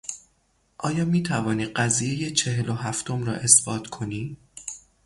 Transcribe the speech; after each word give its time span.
آیا 0.77 1.05
میتوانی 1.05 1.65
قضیهی 1.65 2.31
چهل 2.31 2.69
و 2.69 2.73
هفتم 2.73 3.23
را 3.23 3.33
اثبات 3.33 3.87
کنی؟ 3.87 4.37